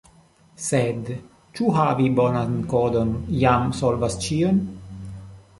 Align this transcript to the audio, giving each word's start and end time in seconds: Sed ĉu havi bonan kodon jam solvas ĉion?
Sed 0.67 1.11
ĉu 1.59 1.67
havi 1.75 2.09
bonan 2.21 2.57
kodon 2.73 3.13
jam 3.45 3.71
solvas 3.83 4.21
ĉion? 4.25 4.67